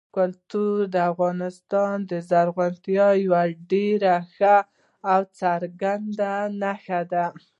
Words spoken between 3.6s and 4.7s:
ډېره ښه